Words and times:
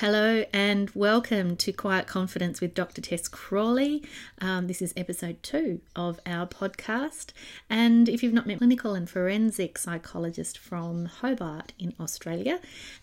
Hello 0.00 0.46
and 0.54 0.88
welcome 0.94 1.56
to 1.56 1.74
Quiet 1.74 2.06
Confidence 2.06 2.62
with 2.62 2.72
Dr. 2.72 3.02
Tess 3.02 3.28
Crawley. 3.28 4.02
Um, 4.40 4.66
this 4.66 4.80
is 4.80 4.94
episode 4.96 5.42
two 5.42 5.82
of 5.94 6.18
our 6.24 6.46
podcast. 6.46 7.32
And 7.68 8.08
if 8.08 8.22
you've 8.22 8.32
not 8.32 8.46
met 8.46 8.56
clinical 8.56 8.94
and 8.94 9.06
forensic 9.10 9.76
psychologist 9.76 10.56
from 10.56 11.04
Hobart 11.04 11.74
in 11.78 11.92
Australia, 12.00 12.60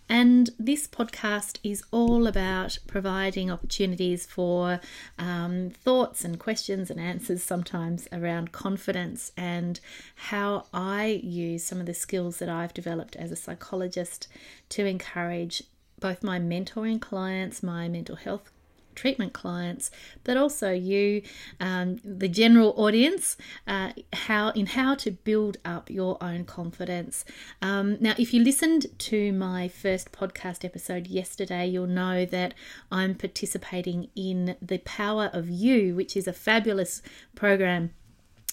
and 0.10 0.50
this 0.58 0.88
podcast 0.88 1.60
is 1.64 1.84
all 1.92 2.26
about 2.26 2.80
providing 2.88 3.52
opportunities 3.52 4.26
for 4.26 4.80
um, 5.20 5.70
thoughts 5.70 6.26
and 6.26 6.40
questions 6.40 6.90
and 6.90 7.00
answers 7.00 7.44
sometimes 7.44 8.08
around 8.12 8.52
confidence 8.52 9.32
and 9.38 9.80
how 10.16 10.66
I 10.74 11.22
use 11.24 11.64
some 11.64 11.80
of 11.80 11.86
the 11.86 11.94
skills 11.94 12.40
that 12.40 12.50
I've 12.50 12.74
developed 12.74 13.16
as 13.18 13.32
a 13.32 13.36
psychologist 13.36 14.28
to 14.70 14.88
encourage 14.88 15.62
both 16.00 16.24
my 16.24 16.40
mentoring 16.40 17.02
clients, 17.02 17.64
my 17.64 17.88
mental 17.88 18.16
health 18.16 18.52
treatment 18.98 19.32
clients, 19.32 19.90
but 20.24 20.36
also 20.36 20.72
you, 20.74 21.22
um, 21.62 22.02
the 22.04 22.28
general 22.28 22.74
audience, 22.76 23.38
uh, 23.68 23.92
how 24.12 24.50
in 24.50 24.66
how 24.66 24.96
to 24.96 25.12
build 25.12 25.58
up 25.64 25.90
your 25.90 26.18
own 26.22 26.44
confidence. 26.44 27.24
Um, 27.62 27.98
now, 28.02 28.16
if 28.18 28.34
you 28.34 28.44
listened 28.44 28.88
to 29.00 29.32
my 29.32 29.70
first 29.70 30.12
podcast 30.12 30.66
episode 30.66 31.08
yesterday, 31.08 31.68
you'll 31.68 31.88
know 31.88 32.26
that 32.26 32.54
I'm 32.92 33.16
participating 33.16 34.10
in 34.16 34.58
the 34.62 34.80
Power 34.80 35.30
of 35.32 35.48
You, 35.50 35.96
which 35.96 36.18
is 36.18 36.28
a 36.28 36.34
fabulous 36.34 37.02
program 37.36 37.92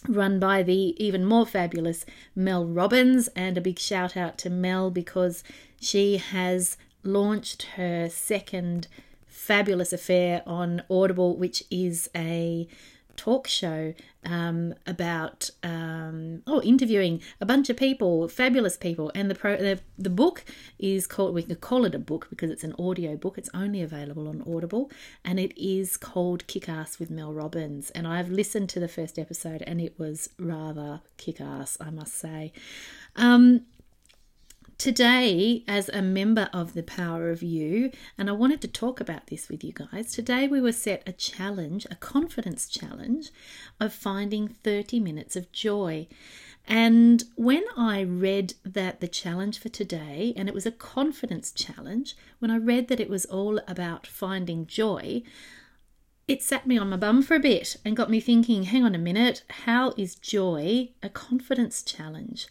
run 0.06 0.38
by 0.38 0.62
the 0.62 0.94
even 1.02 1.24
more 1.24 1.46
fabulous 1.46 2.04
Mel 2.36 2.66
Robbins. 2.66 3.28
And 3.28 3.56
a 3.56 3.62
big 3.62 3.78
shout 3.78 4.16
out 4.16 4.36
to 4.38 4.50
Mel 4.50 4.90
because 4.90 5.42
she 5.80 6.18
has 6.18 6.76
launched 7.04 7.62
her 7.76 8.08
second 8.08 8.88
fabulous 9.26 9.92
affair 9.92 10.42
on 10.46 10.82
Audible, 10.90 11.36
which 11.36 11.64
is 11.70 12.08
a 12.16 12.66
talk 13.16 13.46
show 13.46 13.94
um, 14.24 14.74
about 14.86 15.50
um, 15.62 16.42
oh 16.46 16.60
interviewing 16.62 17.20
a 17.40 17.46
bunch 17.46 17.68
of 17.70 17.76
people, 17.76 18.28
fabulous 18.28 18.76
people, 18.76 19.10
and 19.14 19.30
the 19.30 19.34
pro 19.34 19.56
the, 19.56 19.80
the 19.98 20.10
book 20.10 20.44
is 20.78 21.06
called 21.06 21.34
we 21.34 21.42
can 21.42 21.54
call 21.56 21.84
it 21.84 21.94
a 21.94 21.98
book 21.98 22.26
because 22.30 22.50
it's 22.50 22.64
an 22.64 22.74
audio 22.78 23.16
book. 23.16 23.36
It's 23.38 23.50
only 23.52 23.82
available 23.82 24.28
on 24.28 24.42
Audible, 24.46 24.90
and 25.24 25.38
it 25.38 25.56
is 25.56 25.96
called 25.96 26.46
Kick 26.46 26.68
Ass 26.68 26.98
with 26.98 27.10
Mel 27.10 27.32
Robbins. 27.32 27.90
And 27.90 28.06
I've 28.06 28.30
listened 28.30 28.68
to 28.70 28.80
the 28.80 28.88
first 28.88 29.18
episode, 29.18 29.62
and 29.66 29.80
it 29.80 29.98
was 29.98 30.30
rather 30.38 31.02
kick 31.16 31.40
ass, 31.40 31.76
I 31.80 31.90
must 31.90 32.14
say. 32.14 32.52
Um, 33.16 33.66
Today, 34.76 35.62
as 35.68 35.88
a 35.88 36.02
member 36.02 36.50
of 36.52 36.74
the 36.74 36.82
Power 36.82 37.30
of 37.30 37.42
You, 37.42 37.92
and 38.18 38.28
I 38.28 38.32
wanted 38.32 38.60
to 38.62 38.68
talk 38.68 39.00
about 39.00 39.28
this 39.28 39.48
with 39.48 39.62
you 39.62 39.72
guys, 39.72 40.12
today 40.12 40.48
we 40.48 40.60
were 40.60 40.72
set 40.72 41.02
a 41.06 41.12
challenge, 41.12 41.86
a 41.90 41.94
confidence 41.94 42.68
challenge 42.68 43.30
of 43.78 43.92
finding 43.92 44.48
30 44.48 44.98
minutes 44.98 45.36
of 45.36 45.52
joy. 45.52 46.08
And 46.66 47.22
when 47.36 47.62
I 47.76 48.02
read 48.02 48.54
that 48.64 49.00
the 49.00 49.08
challenge 49.08 49.60
for 49.60 49.68
today, 49.68 50.34
and 50.36 50.48
it 50.48 50.54
was 50.54 50.66
a 50.66 50.72
confidence 50.72 51.52
challenge, 51.52 52.16
when 52.40 52.50
I 52.50 52.56
read 52.56 52.88
that 52.88 53.00
it 53.00 53.08
was 53.08 53.26
all 53.26 53.60
about 53.68 54.08
finding 54.08 54.66
joy, 54.66 55.22
it 56.26 56.42
sat 56.42 56.66
me 56.66 56.78
on 56.78 56.88
my 56.88 56.96
bum 56.96 57.22
for 57.22 57.34
a 57.34 57.40
bit 57.40 57.76
and 57.84 57.96
got 57.96 58.10
me 58.10 58.20
thinking 58.20 58.64
hang 58.64 58.84
on 58.84 58.94
a 58.94 58.98
minute, 58.98 59.42
how 59.64 59.92
is 59.96 60.14
joy 60.14 60.88
a 61.02 61.08
confidence 61.08 61.82
challenge? 61.82 62.46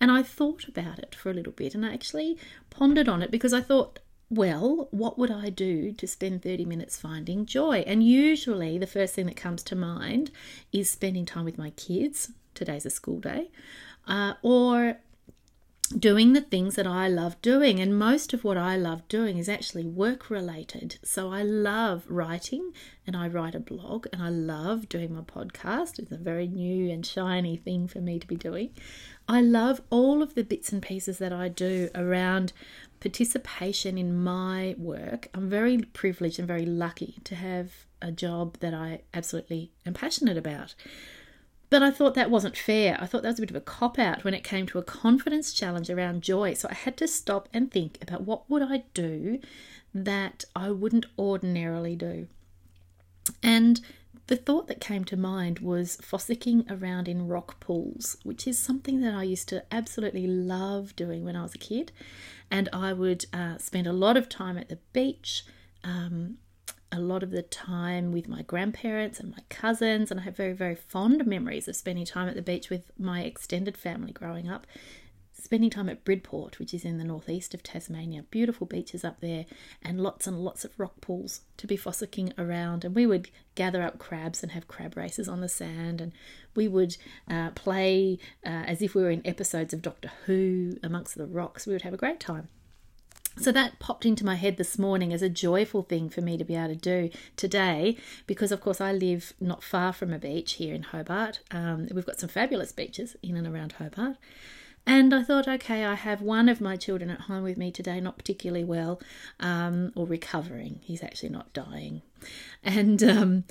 And 0.00 0.10
I 0.10 0.22
thought 0.22 0.66
about 0.66 0.98
it 0.98 1.14
for 1.14 1.30
a 1.30 1.34
little 1.34 1.52
bit 1.52 1.74
and 1.74 1.84
I 1.84 1.92
actually 1.92 2.38
pondered 2.70 3.08
on 3.08 3.22
it 3.22 3.30
because 3.30 3.52
I 3.52 3.60
thought, 3.60 3.98
well, 4.30 4.88
what 4.90 5.18
would 5.18 5.30
I 5.30 5.50
do 5.50 5.92
to 5.92 6.06
spend 6.06 6.42
30 6.42 6.64
minutes 6.64 6.98
finding 6.98 7.46
joy? 7.46 7.78
And 7.86 8.02
usually 8.02 8.78
the 8.78 8.86
first 8.86 9.14
thing 9.14 9.26
that 9.26 9.36
comes 9.36 9.62
to 9.64 9.76
mind 9.76 10.30
is 10.72 10.90
spending 10.90 11.24
time 11.24 11.44
with 11.44 11.58
my 11.58 11.70
kids. 11.70 12.32
Today's 12.54 12.86
a 12.86 12.90
school 12.90 13.20
day. 13.20 13.50
Uh, 14.06 14.34
or 14.42 14.98
doing 15.88 16.32
the 16.32 16.40
things 16.40 16.74
that 16.76 16.86
I 16.86 17.08
love 17.08 17.40
doing. 17.42 17.80
And 17.80 17.98
most 17.98 18.32
of 18.32 18.44
what 18.44 18.56
I 18.56 18.76
love 18.76 19.06
doing 19.08 19.38
is 19.38 19.48
actually 19.48 19.86
work 19.86 20.30
related. 20.30 20.98
So 21.02 21.32
I 21.32 21.42
love 21.42 22.04
writing 22.08 22.72
and 23.06 23.16
I 23.16 23.28
write 23.28 23.54
a 23.54 23.60
blog 23.60 24.06
and 24.12 24.22
I 24.22 24.28
love 24.28 24.88
doing 24.88 25.14
my 25.14 25.22
podcast. 25.22 25.98
It's 25.98 26.12
a 26.12 26.16
very 26.16 26.46
new 26.46 26.90
and 26.90 27.04
shiny 27.04 27.56
thing 27.56 27.88
for 27.88 28.00
me 28.00 28.18
to 28.18 28.26
be 28.26 28.36
doing. 28.36 28.70
I 29.28 29.40
love 29.40 29.80
all 29.90 30.22
of 30.22 30.34
the 30.34 30.44
bits 30.44 30.72
and 30.72 30.82
pieces 30.82 31.18
that 31.18 31.32
I 31.32 31.48
do 31.48 31.90
around 31.94 32.52
participation 33.00 33.98
in 33.98 34.22
my 34.22 34.74
work. 34.78 35.28
I'm 35.34 35.48
very 35.48 35.78
privileged 35.78 36.38
and 36.38 36.48
very 36.48 36.66
lucky 36.66 37.18
to 37.24 37.34
have 37.34 37.86
a 38.00 38.12
job 38.12 38.58
that 38.60 38.74
I 38.74 39.02
absolutely 39.12 39.72
am 39.84 39.94
passionate 39.94 40.36
about. 40.36 40.74
But 41.70 41.82
I 41.82 41.90
thought 41.90 42.14
that 42.14 42.30
wasn't 42.30 42.56
fair. 42.56 42.96
I 43.00 43.06
thought 43.06 43.22
that 43.22 43.30
was 43.30 43.38
a 43.38 43.42
bit 43.42 43.50
of 43.50 43.56
a 43.56 43.60
cop 43.60 43.98
out 43.98 44.24
when 44.24 44.34
it 44.34 44.42
came 44.44 44.66
to 44.66 44.78
a 44.78 44.82
confidence 44.82 45.52
challenge 45.52 45.90
around 45.90 46.22
joy. 46.22 46.54
So 46.54 46.68
I 46.70 46.74
had 46.74 46.96
to 46.98 47.08
stop 47.08 47.48
and 47.52 47.70
think 47.70 47.98
about 48.00 48.22
what 48.22 48.48
would 48.48 48.62
I 48.62 48.84
do 48.94 49.38
that 49.94 50.44
I 50.56 50.70
wouldn't 50.70 51.06
ordinarily 51.18 51.94
do. 51.94 52.28
And 53.42 53.80
the 54.28 54.36
thought 54.36 54.66
that 54.68 54.80
came 54.80 55.04
to 55.06 55.16
mind 55.16 55.58
was 55.58 55.98
fossicking 56.02 56.70
around 56.70 57.08
in 57.08 57.28
rock 57.28 57.60
pools, 57.60 58.16
which 58.22 58.46
is 58.46 58.58
something 58.58 59.00
that 59.00 59.14
I 59.14 59.22
used 59.22 59.48
to 59.50 59.64
absolutely 59.72 60.26
love 60.26 60.94
doing 60.96 61.24
when 61.24 61.36
I 61.36 61.42
was 61.42 61.54
a 61.54 61.58
kid. 61.58 61.92
And 62.50 62.68
I 62.72 62.92
would 62.92 63.26
uh, 63.32 63.58
spend 63.58 63.86
a 63.86 63.92
lot 63.92 64.16
of 64.16 64.28
time 64.28 64.56
at 64.56 64.68
the 64.68 64.78
beach. 64.92 65.44
Um, 65.84 66.38
a 66.90 67.00
lot 67.00 67.22
of 67.22 67.30
the 67.30 67.42
time 67.42 68.12
with 68.12 68.28
my 68.28 68.42
grandparents 68.42 69.20
and 69.20 69.30
my 69.30 69.42
cousins, 69.48 70.10
and 70.10 70.20
I 70.20 70.24
have 70.24 70.36
very, 70.36 70.52
very 70.52 70.74
fond 70.74 71.26
memories 71.26 71.68
of 71.68 71.76
spending 71.76 72.04
time 72.04 72.28
at 72.28 72.34
the 72.34 72.42
beach 72.42 72.70
with 72.70 72.90
my 72.98 73.22
extended 73.22 73.76
family 73.76 74.12
growing 74.12 74.48
up. 74.48 74.66
Spending 75.40 75.70
time 75.70 75.88
at 75.88 76.04
Bridport, 76.04 76.58
which 76.58 76.74
is 76.74 76.84
in 76.84 76.98
the 76.98 77.04
northeast 77.04 77.54
of 77.54 77.62
Tasmania, 77.62 78.24
beautiful 78.24 78.66
beaches 78.66 79.04
up 79.04 79.20
there, 79.20 79.46
and 79.80 80.00
lots 80.00 80.26
and 80.26 80.40
lots 80.40 80.64
of 80.64 80.78
rock 80.78 81.00
pools 81.00 81.42
to 81.58 81.66
be 81.66 81.76
fossicking 81.76 82.32
around. 82.36 82.84
And 82.84 82.94
we 82.94 83.06
would 83.06 83.30
gather 83.54 83.82
up 83.82 83.98
crabs 83.98 84.42
and 84.42 84.52
have 84.52 84.66
crab 84.66 84.96
races 84.96 85.28
on 85.28 85.40
the 85.40 85.48
sand, 85.48 86.00
and 86.00 86.12
we 86.56 86.66
would 86.66 86.96
uh, 87.30 87.50
play 87.50 88.18
uh, 88.44 88.48
as 88.48 88.82
if 88.82 88.94
we 88.94 89.02
were 89.02 89.10
in 89.10 89.24
episodes 89.24 89.72
of 89.72 89.80
Doctor 89.80 90.10
Who 90.26 90.76
amongst 90.82 91.14
the 91.14 91.26
rocks. 91.26 91.66
We 91.66 91.72
would 91.72 91.82
have 91.82 91.94
a 91.94 91.98
great 91.98 92.18
time. 92.18 92.48
So 93.40 93.52
that 93.52 93.78
popped 93.78 94.04
into 94.04 94.24
my 94.24 94.34
head 94.34 94.56
this 94.56 94.78
morning 94.78 95.12
as 95.12 95.22
a 95.22 95.28
joyful 95.28 95.82
thing 95.82 96.08
for 96.08 96.20
me 96.20 96.36
to 96.36 96.44
be 96.44 96.56
able 96.56 96.68
to 96.68 96.76
do 96.76 97.10
today 97.36 97.96
because, 98.26 98.50
of 98.50 98.60
course, 98.60 98.80
I 98.80 98.92
live 98.92 99.32
not 99.40 99.62
far 99.62 99.92
from 99.92 100.12
a 100.12 100.18
beach 100.18 100.54
here 100.54 100.74
in 100.74 100.82
Hobart. 100.82 101.40
Um, 101.50 101.88
we've 101.92 102.06
got 102.06 102.18
some 102.18 102.28
fabulous 102.28 102.72
beaches 102.72 103.16
in 103.22 103.36
and 103.36 103.46
around 103.46 103.72
Hobart. 103.72 104.16
And 104.86 105.14
I 105.14 105.22
thought, 105.22 105.46
okay, 105.46 105.84
I 105.84 105.94
have 105.94 106.22
one 106.22 106.48
of 106.48 106.60
my 106.60 106.76
children 106.76 107.10
at 107.10 107.22
home 107.22 107.44
with 107.44 107.58
me 107.58 107.70
today, 107.70 108.00
not 108.00 108.16
particularly 108.16 108.64
well 108.64 109.00
um, 109.38 109.92
or 109.94 110.06
recovering. 110.06 110.80
He's 110.82 111.02
actually 111.02 111.28
not 111.28 111.52
dying. 111.52 112.02
And 112.64 113.02
um, 113.02 113.44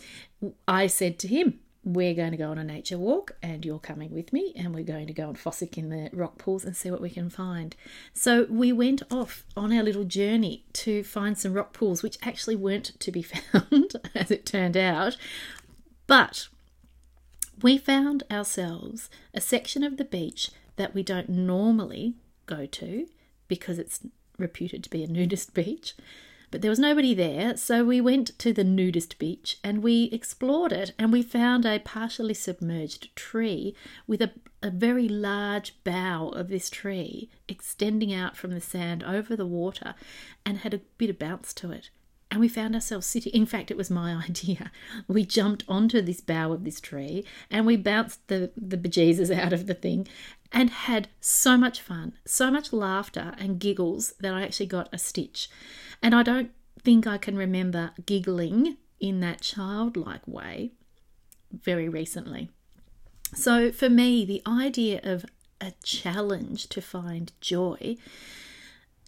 I 0.68 0.88
said 0.88 1.20
to 1.20 1.28
him, 1.28 1.60
we're 1.84 2.14
going 2.14 2.32
to 2.32 2.38
go 2.38 2.52
on 2.52 2.58
a 2.58 2.64
nature 2.64 2.98
walk 2.98 3.36
and 3.42 3.64
you're 3.64 3.80
coming 3.80 4.14
with 4.14 4.34
me 4.34 4.54
and 4.58 4.74
we're 4.74 4.84
going 4.84 5.08
to 5.08 5.14
go 5.14 5.30
and 5.30 5.38
fossick 5.38 5.78
in 5.78 5.90
the 5.90 6.10
rock 6.12 6.38
pools 6.38 6.66
and 6.66 6.76
see 6.76 6.92
what 6.92 7.02
we 7.02 7.10
can 7.10 7.30
find. 7.30 7.76
So 8.14 8.46
we 8.50 8.72
went 8.72 9.04
off 9.10 9.46
on 9.56 9.72
our 9.72 9.84
little 9.84 10.04
journey 10.04 10.66
to 10.74 11.04
find 11.04 11.38
some 11.38 11.54
rock 11.54 11.74
pools 11.74 12.04
which 12.04 12.18
actually 12.24 12.56
weren't 12.56 13.00
to 13.00 13.12
be 13.12 13.22
found 13.54 13.94
as 14.14 14.32
it 14.32 14.46
turned 14.46 14.76
out. 14.76 15.16
But 16.08 16.48
we 17.62 17.78
found 17.78 18.24
ourselves 18.30 19.10
a 19.34 19.42
section 19.42 19.84
of 19.84 19.98
the 19.98 20.06
beach 20.06 20.52
that 20.76 20.94
we 20.94 21.04
don't 21.04 21.30
normally 21.30 22.16
go 22.46 22.66
to 22.66 23.08
because 23.48 23.80
it's 23.80 24.02
reputed 24.38 24.84
to 24.84 24.90
be 24.90 25.04
a 25.04 25.08
nudist 25.08 25.54
beach. 25.54 25.96
But 26.50 26.62
there 26.62 26.72
was 26.72 26.80
nobody 26.80 27.14
there, 27.14 27.58
so 27.58 27.84
we 27.84 28.00
went 28.00 28.38
to 28.40 28.54
the 28.54 28.64
nudist 28.64 29.20
beach 29.20 29.58
and 29.64 29.84
we 29.84 30.06
explored 30.14 30.72
it 30.72 30.94
and 30.98 31.12
we 31.12 31.22
found 31.22 31.66
a 31.66 31.80
partially 31.80 32.34
submerged 32.34 33.14
tree 33.16 33.76
with 34.08 34.22
a, 34.22 34.32
a 34.64 34.72
very 34.72 35.10
large 35.10 35.76
bough 35.84 36.30
of 36.30 36.48
this 36.48 36.70
tree 36.70 37.30
extending 37.50 38.14
out 38.14 38.38
from 38.38 38.52
the 38.52 38.62
sand 38.62 39.04
over 39.04 39.36
the 39.36 39.46
water 39.46 39.94
and 40.46 40.60
had 40.60 40.74
a 40.74 40.82
bit 40.98 41.10
of 41.10 41.20
bounce 41.20 41.54
to 41.56 41.72
it 41.72 41.90
and 42.30 42.40
we 42.40 42.48
found 42.48 42.76
ourselves 42.76 43.08
sitting. 43.08 43.34
In 43.34 43.46
fact, 43.46 43.72
it 43.72 43.78
was 43.78 43.90
my 43.90 44.14
idea. 44.28 44.72
We 45.08 45.26
jumped 45.26 45.64
onto 45.68 46.02
this 46.02 46.22
bough 46.22 46.52
of 46.52 46.64
this 46.64 46.80
tree 46.80 47.26
and 47.50 47.66
we 47.66 47.78
bounced 47.78 48.28
the, 48.28 48.52
the 48.58 48.78
bejesus 48.78 49.36
out 49.36 49.54
of 49.54 49.68
the 49.68 49.74
thing 49.74 50.08
and 50.52 50.70
had 50.70 51.10
so 51.20 51.58
much 51.58 51.82
fun, 51.82 52.14
so 52.26 52.50
much 52.50 52.72
laughter 52.72 53.34
and 53.38 53.60
giggles 53.60 54.14
that 54.20 54.34
I 54.34 54.44
actually 54.44 54.68
got 54.68 54.90
a 54.94 54.98
stitch. 54.98 55.50
And 56.02 56.16
I 56.16 56.24
don't 56.24 56.52
think 56.84 57.06
I 57.06 57.18
can 57.18 57.38
remember 57.38 57.92
giggling 58.06 58.78
in 59.00 59.20
that 59.20 59.42
childlike 59.42 60.28
way 60.28 60.72
very 61.52 61.90
recently. 61.90 62.50
So 63.34 63.72
for 63.72 63.90
me, 63.90 64.26
the 64.26 64.42
idea 64.48 65.02
of 65.04 65.26
a 65.60 65.74
challenge 65.84 66.70
to 66.70 66.82
find 66.82 67.32
joy 67.42 67.98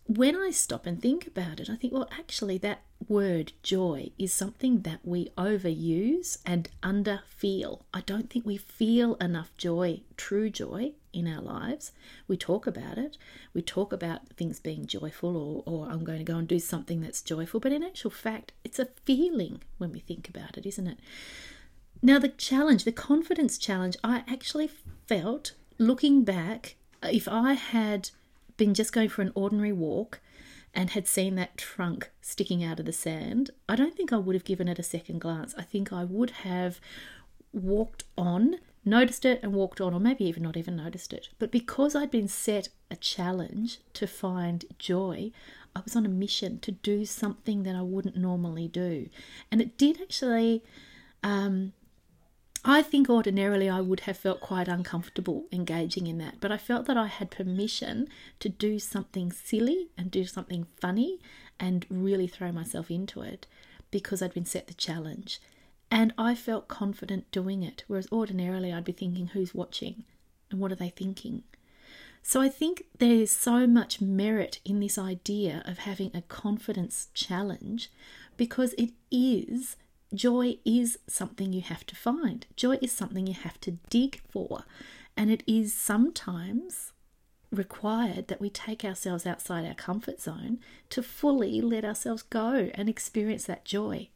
when 0.10 0.36
I 0.36 0.50
stop 0.50 0.88
and 0.88 1.00
think 1.00 1.28
about 1.28 1.60
it, 1.60 1.70
I 1.70 1.76
think, 1.76 1.94
well, 1.94 2.10
actually, 2.18 2.58
that 2.60 2.82
word 3.08 3.54
joy 3.62 4.10
is 4.18 4.34
something 4.34 4.82
that 4.82 5.02
we 5.04 5.30
overuse 5.38 6.40
and 6.48 6.68
underfeel. 6.82 7.82
I 7.94 8.02
don't 8.02 8.28
think 8.28 8.44
we 8.44 8.58
feel 8.58 9.14
enough 9.16 9.56
joy, 9.56 10.02
true 10.18 10.50
joy, 10.50 10.94
in 11.14 11.28
our 11.28 11.42
lives. 11.42 11.92
We 12.28 12.38
talk 12.38 12.66
about 12.66 12.98
it. 12.98 13.18
We 13.54 13.62
talk 13.62 13.94
about 13.94 14.30
things 14.30 14.60
being 14.60 14.88
joyful 14.88 15.64
or, 15.68 15.72
or 15.72 15.88
I'm 15.88 16.04
going 16.04 16.18
to 16.18 16.24
go 16.24 16.38
and 16.38 16.48
do 16.48 16.58
something 16.58 17.02
that's 17.02 17.22
joyful. 17.22 17.60
But 17.60 17.72
in 17.72 17.84
actual 17.84 18.12
fact, 18.12 18.52
it's 18.64 18.80
a 18.80 18.90
feeling 19.06 19.62
when 19.78 19.92
we 19.92 20.00
think 20.00 20.28
about 20.28 20.58
it, 20.58 20.66
isn't 20.66 20.88
it? 20.88 20.98
Now, 22.02 22.18
the 22.18 22.30
challenge, 22.30 22.84
the 22.84 22.92
confidence 22.92 23.60
challenge, 23.60 23.96
I 24.04 24.24
actually 24.28 24.72
felt 25.06 25.54
looking 25.78 26.24
back, 26.24 26.78
if 27.04 27.28
I 27.28 27.54
had 27.54 28.10
been 28.60 28.76
just 28.76 28.94
going 28.94 29.10
for 29.10 29.24
an 29.24 29.32
ordinary 29.34 29.74
walk 29.74 30.20
and 30.76 30.92
had 30.92 31.08
seen 31.08 31.34
that 31.36 31.58
trunk 31.58 32.12
sticking 32.22 32.64
out 32.64 32.80
of 32.80 32.86
the 32.86 32.94
sand, 32.94 33.50
I 33.68 33.76
don't 33.76 33.96
think 33.96 34.14
I 34.14 34.18
would 34.18 34.36
have 34.36 34.44
given 34.44 34.68
it 34.68 34.78
a 34.78 34.84
second 34.84 35.20
glance. 35.20 35.56
I 35.58 35.64
think 35.64 35.92
I 35.92 36.04
would 36.04 36.30
have 36.32 36.80
walked 37.52 38.04
on, 38.16 38.58
noticed 38.86 39.26
it, 39.26 39.40
and 39.42 39.54
walked 39.54 39.82
on, 39.82 39.96
or 39.96 40.00
maybe 40.00 40.26
even 40.26 40.44
not 40.44 40.58
even 40.58 40.76
noticed 40.76 41.12
it. 41.12 41.30
But 41.40 41.52
because 41.52 41.96
I'd 41.96 42.12
been 42.12 42.28
set 42.28 42.70
a 42.92 42.96
challenge 42.96 43.80
to 43.94 44.06
find 44.06 44.66
joy, 44.78 45.32
I 45.76 45.82
was 45.82 45.96
on 45.96 46.06
a 46.06 46.10
mission 46.10 46.60
to 46.60 46.72
do 46.72 47.06
something 47.06 47.64
that 47.64 47.76
I 47.76 47.82
wouldn't 47.82 48.18
normally 48.18 48.68
do. 48.68 49.10
And 49.52 49.62
it 49.62 49.78
did 49.78 50.00
actually 50.02 50.64
um, 51.24 51.74
I 52.66 52.82
think 52.82 53.10
ordinarily 53.10 53.70
I 53.70 53.80
would 53.80 54.02
have 54.02 54.18
felt 54.18 54.42
quite 54.42 54.68
uncomfortable 54.68 55.46
engaging 55.52 56.08
in 56.08 56.18
that, 56.18 56.36
but 56.42 56.52
I 56.52 56.58
felt 56.58 56.86
that 56.88 56.98
I 56.98 57.08
had 57.08 57.32
permission 57.32 58.08
to 58.40 58.50
do 58.50 58.80
something 58.80 59.32
silly 59.32 59.90
and 59.98 60.12
do 60.12 60.26
something 60.26 60.66
funny 60.82 61.20
and 61.60 61.86
really 61.90 62.28
throw 62.28 62.52
myself 62.52 62.92
into 62.92 63.22
it 63.22 63.48
because 63.92 64.22
I'd 64.22 64.34
been 64.34 64.46
set 64.46 64.68
the 64.68 64.74
challenge. 64.74 65.40
And 65.90 66.14
I 66.18 66.36
felt 66.36 66.68
confident 66.68 67.32
doing 67.32 67.64
it, 67.64 67.84
whereas 67.88 68.08
ordinarily 68.12 68.74
I'd 68.74 68.84
be 68.84 68.92
thinking, 68.92 69.28
who's 69.28 69.56
watching 69.56 70.04
and 70.52 70.60
what 70.60 70.72
are 70.72 70.76
they 70.76 70.90
thinking? 70.90 71.44
So 72.22 72.42
I 72.42 72.50
think 72.50 72.84
there's 72.98 73.32
so 73.32 73.66
much 73.66 74.02
merit 74.02 74.60
in 74.66 74.82
this 74.82 74.98
idea 74.98 75.64
of 75.66 75.80
having 75.80 76.12
a 76.14 76.22
confidence 76.24 77.08
challenge 77.14 77.90
because 78.38 78.74
it 78.74 78.92
is 79.10 79.78
Joy 80.14 80.58
is 80.66 80.98
something 81.08 81.54
you 81.54 81.62
have 81.62 81.86
to 81.86 81.96
find. 81.96 82.46
Joy 82.56 82.80
is 82.82 82.92
something 82.92 83.28
you 83.28 83.36
have 83.36 83.62
to 83.62 83.78
dig 83.90 84.22
for. 84.30 84.64
And 85.16 85.30
it 85.30 85.44
is 85.46 85.74
sometimes 85.74 86.94
required 87.52 88.28
that 88.28 88.42
we 88.42 88.50
take 88.50 88.84
ourselves 88.84 89.26
outside 89.26 89.66
our 89.66 89.74
comfort 89.74 90.22
zone 90.22 90.60
to 90.90 91.04
fully 91.04 91.62
let 91.62 91.86
ourselves 91.86 92.24
go 92.24 92.70
and 92.74 92.90
experience 92.90 93.46
that 93.46 93.66
joy. 93.66 94.10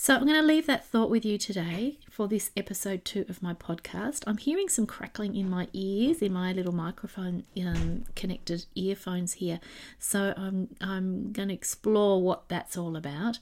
So, 0.00 0.14
I'm 0.14 0.26
going 0.26 0.40
to 0.40 0.46
leave 0.46 0.66
that 0.66 0.86
thought 0.86 1.10
with 1.10 1.24
you 1.24 1.38
today 1.38 1.98
for 2.08 2.28
this 2.28 2.52
episode 2.56 3.04
two 3.04 3.24
of 3.28 3.42
my 3.42 3.52
podcast. 3.52 4.22
I'm 4.28 4.36
hearing 4.36 4.68
some 4.68 4.86
crackling 4.86 5.34
in 5.34 5.50
my 5.50 5.66
ears, 5.72 6.22
in 6.22 6.32
my 6.32 6.52
little 6.52 6.72
microphone 6.72 7.42
um, 7.60 8.04
connected 8.14 8.66
earphones 8.76 9.34
here. 9.34 9.58
So, 9.98 10.34
I'm, 10.36 10.68
I'm 10.80 11.32
going 11.32 11.48
to 11.48 11.54
explore 11.54 12.22
what 12.22 12.48
that's 12.48 12.76
all 12.76 12.94
about. 12.96 13.40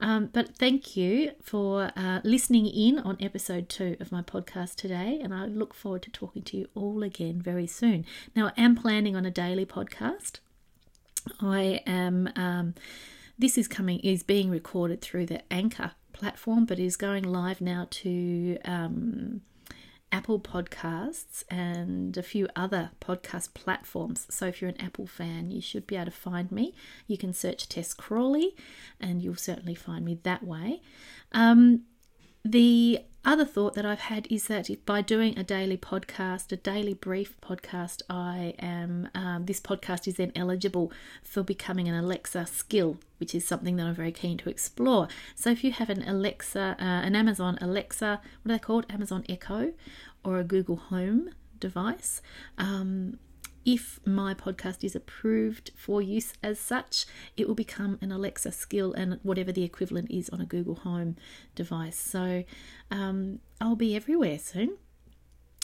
Um, 0.00 0.30
but 0.32 0.56
thank 0.56 0.96
you 0.96 1.32
for 1.42 1.90
uh, 1.96 2.20
listening 2.22 2.66
in 2.66 2.98
on 3.00 3.16
episode 3.20 3.68
two 3.68 3.96
of 3.98 4.12
my 4.12 4.22
podcast 4.22 4.76
today, 4.76 5.18
and 5.22 5.34
I 5.34 5.46
look 5.46 5.74
forward 5.74 6.02
to 6.02 6.10
talking 6.10 6.42
to 6.42 6.56
you 6.56 6.68
all 6.74 7.02
again 7.02 7.42
very 7.42 7.66
soon. 7.66 8.06
Now, 8.36 8.52
I 8.56 8.62
am 8.62 8.76
planning 8.76 9.16
on 9.16 9.26
a 9.26 9.30
daily 9.30 9.66
podcast. 9.66 10.38
I 11.40 11.82
am. 11.86 12.30
Um, 12.36 12.74
this 13.38 13.56
is 13.56 13.68
coming 13.68 14.00
is 14.00 14.22
being 14.22 14.50
recorded 14.50 15.00
through 15.00 15.26
the 15.26 15.42
Anchor 15.52 15.92
platform, 16.12 16.64
but 16.64 16.78
is 16.78 16.96
going 16.96 17.24
live 17.24 17.60
now 17.60 17.86
to 17.90 18.58
um, 18.64 19.42
Apple 20.10 20.40
Podcasts 20.40 21.44
and 21.50 22.16
a 22.16 22.22
few 22.22 22.48
other 22.56 22.90
podcast 23.00 23.54
platforms. 23.54 24.26
So 24.30 24.46
if 24.46 24.60
you're 24.60 24.70
an 24.70 24.80
Apple 24.80 25.06
fan, 25.06 25.50
you 25.50 25.60
should 25.60 25.86
be 25.86 25.96
able 25.96 26.06
to 26.06 26.10
find 26.10 26.50
me. 26.50 26.74
You 27.06 27.18
can 27.18 27.32
search 27.32 27.68
Tess 27.68 27.92
Crawley 27.94 28.56
and 29.00 29.22
you'll 29.22 29.36
certainly 29.36 29.74
find 29.74 30.04
me 30.04 30.18
that 30.22 30.42
way. 30.42 30.80
Um, 31.32 31.82
the 32.44 33.00
other 33.28 33.44
thought 33.44 33.74
that 33.74 33.84
I've 33.84 34.00
had 34.00 34.26
is 34.30 34.46
that 34.46 34.70
by 34.86 35.02
doing 35.02 35.38
a 35.38 35.44
daily 35.44 35.76
podcast, 35.76 36.50
a 36.50 36.56
daily 36.56 36.94
brief 36.94 37.38
podcast, 37.42 38.00
I 38.08 38.54
am 38.58 39.10
um, 39.14 39.44
this 39.44 39.60
podcast 39.60 40.08
is 40.08 40.14
then 40.14 40.32
eligible 40.34 40.90
for 41.22 41.42
becoming 41.42 41.88
an 41.88 41.94
Alexa 41.94 42.46
skill, 42.46 42.96
which 43.18 43.34
is 43.34 43.44
something 43.44 43.76
that 43.76 43.86
I'm 43.86 43.94
very 43.94 44.12
keen 44.12 44.38
to 44.38 44.48
explore. 44.48 45.08
So 45.34 45.50
if 45.50 45.62
you 45.62 45.72
have 45.72 45.90
an 45.90 46.08
Alexa, 46.08 46.76
uh, 46.80 46.82
an 46.82 47.14
Amazon 47.14 47.58
Alexa, 47.60 48.22
what 48.42 48.50
are 48.50 48.54
they 48.54 48.58
called? 48.58 48.86
Amazon 48.88 49.26
Echo, 49.28 49.74
or 50.24 50.38
a 50.38 50.44
Google 50.44 50.76
Home 50.76 51.28
device. 51.60 52.22
Um, 52.56 53.18
if 53.68 54.00
my 54.06 54.32
podcast 54.32 54.82
is 54.82 54.96
approved 54.96 55.72
for 55.76 56.00
use 56.00 56.32
as 56.42 56.58
such, 56.58 57.04
it 57.36 57.46
will 57.46 57.54
become 57.54 57.98
an 58.00 58.10
Alexa 58.10 58.50
skill 58.50 58.94
and 58.94 59.20
whatever 59.22 59.52
the 59.52 59.62
equivalent 59.62 60.10
is 60.10 60.30
on 60.30 60.40
a 60.40 60.46
Google 60.46 60.76
Home 60.76 61.16
device. 61.54 61.98
So 61.98 62.44
um, 62.90 63.40
I'll 63.60 63.76
be 63.76 63.94
everywhere 63.94 64.38
soon. 64.38 64.78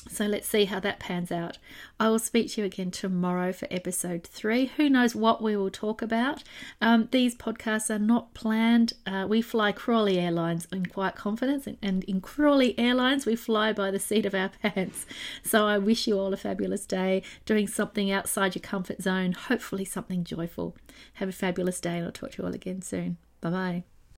So 0.08 0.26
let's 0.26 0.48
see 0.48 0.66
how 0.66 0.80
that 0.80 1.00
pans 1.00 1.32
out. 1.32 1.58
I 1.98 2.08
will 2.08 2.18
speak 2.18 2.50
to 2.52 2.60
you 2.60 2.66
again 2.66 2.90
tomorrow 2.90 3.52
for 3.52 3.66
episode 3.70 4.24
three. 4.24 4.66
Who 4.76 4.88
knows 4.90 5.14
what 5.14 5.42
we 5.42 5.56
will 5.56 5.70
talk 5.70 6.02
about? 6.02 6.42
Um, 6.80 7.08
these 7.10 7.34
podcasts 7.34 7.90
are 7.90 7.98
not 7.98 8.34
planned. 8.34 8.92
Uh, 9.06 9.26
we 9.28 9.40
fly 9.42 9.72
Crawley 9.72 10.18
Airlines 10.18 10.66
in 10.72 10.86
quiet 10.86 11.14
confidence, 11.16 11.66
and, 11.66 11.78
and 11.82 12.04
in 12.04 12.20
Crawley 12.20 12.78
Airlines, 12.78 13.26
we 13.26 13.34
fly 13.34 13.72
by 13.72 13.90
the 13.90 13.98
seat 13.98 14.26
of 14.26 14.34
our 14.34 14.50
pants. 14.62 15.06
So 15.42 15.66
I 15.66 15.78
wish 15.78 16.06
you 16.06 16.18
all 16.18 16.32
a 16.32 16.36
fabulous 16.36 16.86
day 16.86 17.22
doing 17.44 17.66
something 17.66 18.10
outside 18.10 18.54
your 18.54 18.62
comfort 18.62 19.02
zone, 19.02 19.32
hopefully 19.32 19.84
something 19.84 20.24
joyful. 20.24 20.76
Have 21.14 21.28
a 21.28 21.32
fabulous 21.32 21.80
day, 21.80 21.96
and 21.96 22.06
I'll 22.06 22.12
talk 22.12 22.32
to 22.32 22.42
you 22.42 22.46
all 22.46 22.54
again 22.54 22.82
soon. 22.82 23.16
Bye 23.40 23.50
bye. 23.50 23.93